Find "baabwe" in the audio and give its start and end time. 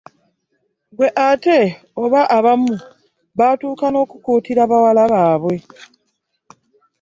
5.11-5.55